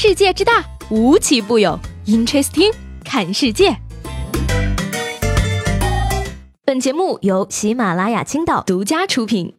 [0.00, 1.76] 世界之大，无奇不有。
[2.06, 2.72] Interesting，
[3.04, 3.76] 看世界。
[6.64, 9.56] 本节目由喜马拉雅青岛独家出品。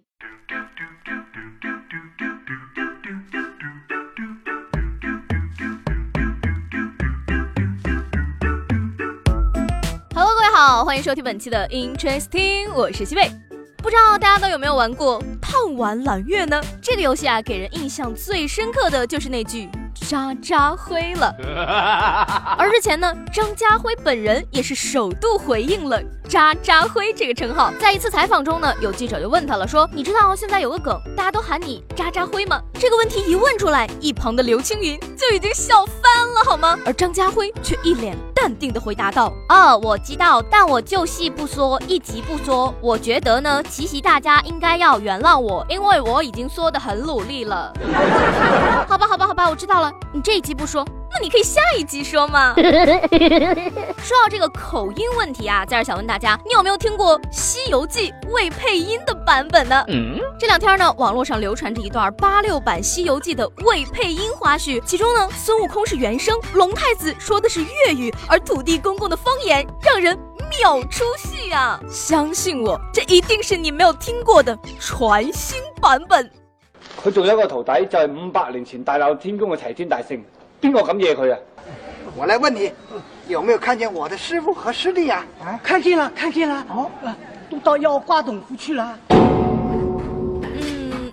[10.15, 13.29] Hello，各位好，欢迎收听本期的 Interesting，我是西贝。
[13.79, 16.61] 不知道大家都有没有玩过胖玩蓝月呢？
[16.81, 19.67] 这个游戏啊，给人印象最深刻的就是那句。
[20.09, 21.31] 渣渣辉了，
[22.57, 27.71] 而日前呢，张家辉本人也是首度回应了渣渣辉这个称号。
[27.79, 32.59] 在一次采访中呢，有记者就问他了，说你知道现在有个梗，大家都喊你渣渣辉吗？
[32.73, 36.79] 这个问题一问出来，一旁的刘青云就已经笑翻了，好吗？
[36.87, 42.73] 而张家辉却一脸淡定的回答道：哦，我知道，但我就戏不说，一集不说。
[42.81, 47.73] 我觉得呢，其实大家应该要原谅我，因为我已经说的很努力了。
[48.87, 49.91] 好吧，好吧，好吧，我知道了。
[50.13, 52.53] 你这一集不说，那你可以下一集说吗？
[53.99, 59.85] 说到这个口音问题啊，在这想问大家，你有没有听过《西游记》未配音的版本呢？
[60.37, 70.17] 这两天呢，网络上流传着一段八六版《西游记》的未配音花絮，其中呢，孙悟空是原声，龙太子说的是粤语，而土地公公的方言让人
[70.59, 71.79] 秒出戏啊！
[71.89, 76.29] 相信我，这一定是你没有听过的全新版本。
[77.01, 80.21] 佢仲有一个徒弟，就系五百年前大闹天宫嘅齐天大圣，
[80.59, 81.39] 边个敢惹佢啊？
[82.15, 82.71] 我来问你，
[83.27, 85.25] 有没有看见我的师傅和师弟啊？
[85.39, 86.65] 啊，看见了，看见了。
[86.69, 86.89] 哦，
[87.49, 88.97] 都到妖瓜洞府去了。
[89.09, 89.19] 嗯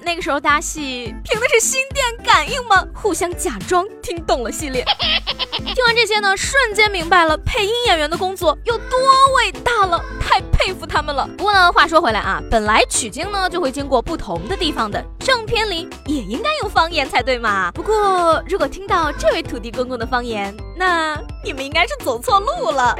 [0.02, 2.86] 那个时候搭戏凭的是心电感应吗？
[2.94, 4.84] 互相假装听懂了系列。
[5.50, 8.98] 听完这些呢，瞬间明白了配音演员的工作有多
[9.36, 11.28] 伟大了，太佩服他们了。
[11.36, 17.72] 不过呢，话说回来啊，本来取经呢就会经过不同的地方的，正片里也应该用方言才对嘛。
[17.72, 22.96] 不过如果听到这位土地公公的方言，那你们应该是走错路了。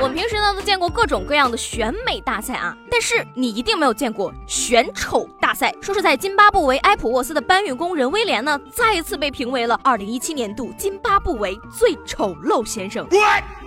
[0.00, 5.74] 我们平时呢都见过各种各样的选美大赛啊，但是你一定没有见过选丑大赛。
[5.80, 13.06] 说是在津巴布韦埃普沃斯的搬运工人威廉呢，再一次被评为了二零一七年度津巴布韦最丑陋先生。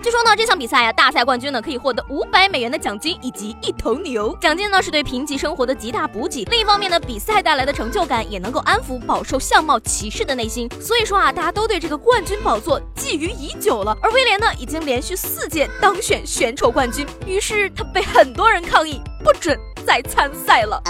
[0.02, 4.34] 据说呢，这项比赛呀，大赛冠军呢可以获得五百美元的奖金以及一头牛。
[4.40, 6.44] 奖金呢是对贫瘠生活的极大补给。
[6.44, 10.70] 另一方面呢，比赛带来的成就感也能够安抚饱受相貌歧视的内心。
[10.80, 13.96] 所以说啊，大家都对这个冠军宝座觊觎已久了。
[14.00, 16.20] 而威廉呢，已经连续四届当选。
[16.30, 20.80] 选丑冠军，于是他被很多人抗议，不准再参赛了。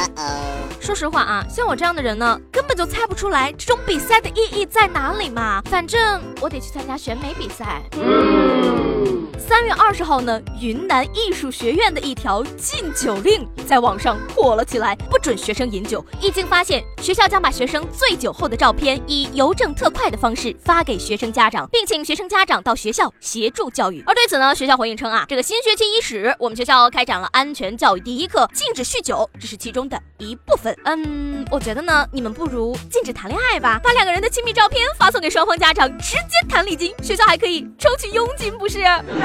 [0.80, 5.62] 说实话啊，像我这样的人呢，根本就猜不出来这种比赛的意义在哪里嘛。
[5.64, 7.80] 反正我得去参加选美比赛。
[9.40, 16.04] 三月二十号呢，云南艺术学院的一条禁酒令在网上火了起来，不准学生饮酒。
[16.20, 24.04] 一经发现，学校将把学生醉酒后的照片以邮政特快的方式发给学生家长，并请学生家长到学校协助教育。
[24.06, 30.76] 而对此呢，学校回应称啊，这个新学期伊始，我们学校开展了安全教育第一课，禁止酗酒，这是其中的一部分。
[30.84, 38.80] 嗯，我觉得呢，你们不如禁止谈恋爱吧，把两个人的亲密照片发送给双方家长，直接谈礼金，学校还可以抽取佣金，不是？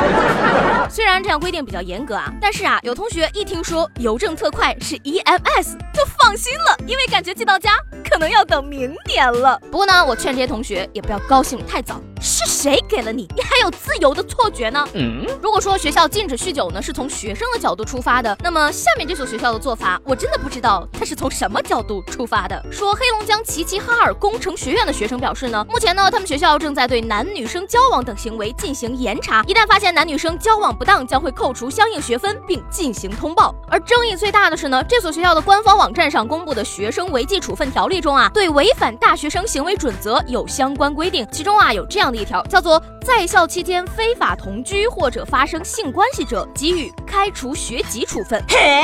[0.89, 7.71] 虽然这样规定比较严格啊，但是啊，有同学一听说邮政特快是 EMS 就放心了，因为感觉寄到家
[8.09, 9.59] 可能要等明年了。
[9.71, 11.99] 不过呢，我劝这些同学也不要高兴太早。
[12.21, 13.27] 是谁给了你？
[13.35, 14.87] 你还有自由的错觉呢？
[14.93, 22.63] 嗯，如果说学校禁止酗酒呢，是从学生的角度出发的，那么下面这所学校的做法，我真的不知道他是从什么角度出发的。
[22.71, 33.53] 说黑龙江齐齐哈尔工程学院的学生表示呢，目前呢，他们学校正在对男女生交往等行为进行严查，一旦发现男女生交往不当，将会扣除相应学分并进行通报。
[33.67, 42.15] 而争议最大的是呢，这所学校的官方网站上公布的学生违纪处分条例中啊，对违反大学生行为准则有相关规定，其中啊有这样的。
[42.15, 48.41] 一条叫做在校期间非法同居或者发生性关系者，给予开除学籍处分。
[48.47, 48.83] 嘿，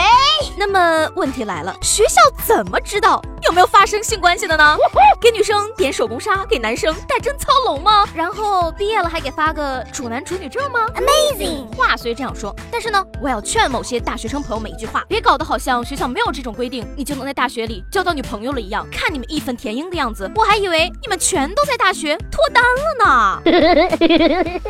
[0.58, 3.22] 那么问题来了，学校怎么知道？
[3.44, 4.78] 有没有发生性关系的呢？
[5.20, 8.06] 给女生点手工纱，给男生戴贞操龙吗？
[8.14, 11.74] 然后毕业了还给发个处男处女证吗？Amazing！
[11.76, 18.86] 话虽这样说，但是呢，我要劝某些大学生朋友们一句话：别搞得好像学校没有这种规定，你就能在大学里交到女朋友了一样。
[18.92, 23.11] 看你们义愤填膺的样子，我还以为你们全都在大学脱单了呢。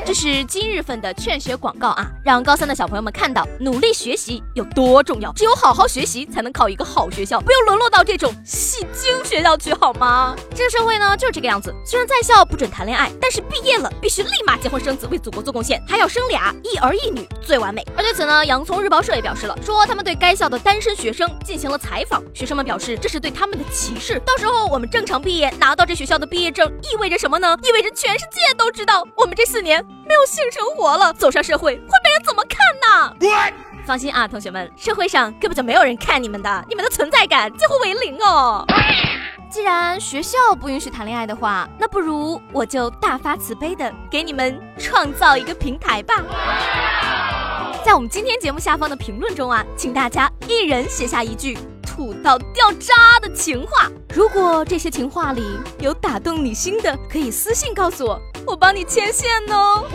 [0.05, 5.31] 这是今日份的劝学广告啊，让高三的小朋友们看到努力学习有多重要。
[5.33, 8.33] 只有好好学习，才能考一个好学校，不要沦落到这种。
[8.45, 10.35] 戏精学校去好吗？
[10.55, 17.85] 这个社会呢就是这个样子，虽然在校不准谈恋爱，但是毕业了必须立马结婚生子，为祖国做贡献，还要生俩，一儿一女最完美。
[17.95, 24.19] 而对此呢，洋葱日报社也表示了，说他们对该校的单身学生进行了采访，学生们表示这是对他们的歧视。
[24.25, 27.57] 到时候我们正常毕业，拿到这学校的毕业证，意味着什么呢？
[27.63, 33.15] 意味着全世界都知道我们这四年没有性生活了，走上社会会被人怎么看呢？
[33.85, 38.65] 放心啊，同学们，社会上根本就没有人看你们的，你们的存在感几乎为零哦。
[39.49, 46.23] 既然学校不允许谈恋爱的话，那不如我就大发慈悲的给你们创造一个平台吧。
[47.83, 51.57] 在我们今天节目下方的评论中啊，请大家一人写下一句
[52.01, 53.87] 土到掉渣的情话。
[54.11, 55.43] 如果这些情话里
[55.79, 59.85] 有打动你心的，可以私信告诉我，我帮你牵线哦。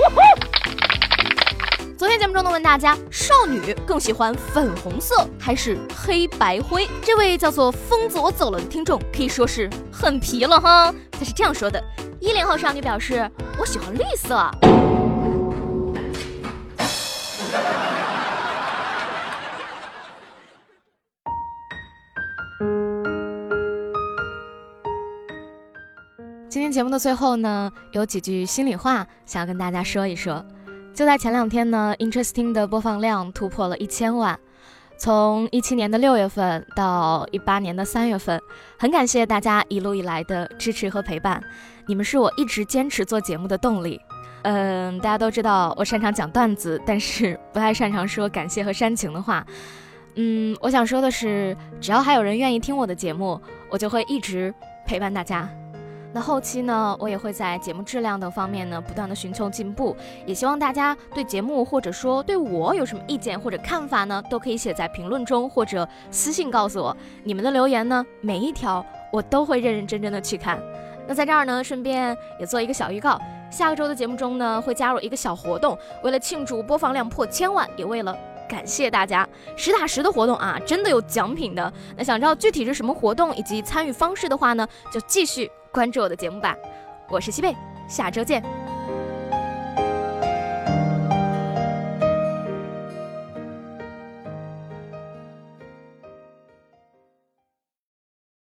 [1.98, 6.88] 昨天节目中呢，问大家少女更喜欢粉红色还是黑白灰？
[7.02, 10.94] 这位叫做疯子我走了的听众可以说是很皮了哈。
[11.10, 11.82] 他是这样说的：
[12.20, 14.48] 一零后少女表示我喜欢绿色。
[26.66, 30.44] 天节目的最后呢，有几句心里话想要跟大家说一说。
[30.92, 34.36] 就在前两天呢，Interesting 的播放量突破了一千万。
[34.98, 38.42] 从一七年的六月份到一八年的三月份，
[38.80, 41.40] 很感谢大家一路以来的支持和陪伴，
[41.86, 44.00] 你们是我一直坚持做节目的动力。
[44.42, 49.46] 嗯，大家都知道我擅长讲段子，但是不太擅长说感谢和煽情的话。
[50.16, 53.40] 嗯，我想说的是，只要还有人愿意听我的节目，
[53.70, 54.52] 我就会一直
[54.84, 55.48] 陪伴大家。
[56.12, 59.94] 那后期呢，我也会在节目质量等方面呢，不断的寻求进步。
[60.24, 66.96] 也希望大家对节目或者说对我有什么意见或者看法呢，都可以写在评论中或者私信告诉我。
[67.22, 70.58] 你们的留言呢，每一条我都会认认真真的去看。
[71.06, 73.20] 那在这儿呢，顺便也做一个小预告，
[73.50, 78.16] 下个周的节目中呢，会加入一个小活动，为了庆祝播放量破千万，也为了
[78.48, 81.70] 感谢大家，实打实的活动啊，真的有奖品的。
[81.94, 85.50] 那想知道具体是什么活动以及参与方式的话呢，就继续。
[85.76, 86.56] 关注我的节目吧，
[87.06, 87.54] 我是西贝，
[87.86, 88.65] 下周见。